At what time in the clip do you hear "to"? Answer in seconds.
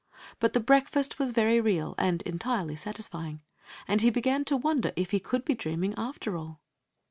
4.45-4.57